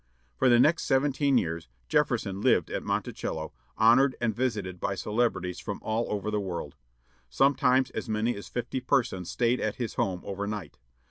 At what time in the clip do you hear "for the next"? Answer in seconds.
0.35-0.85